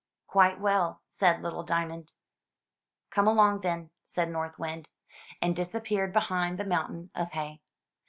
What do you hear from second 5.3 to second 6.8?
and disappeared behind the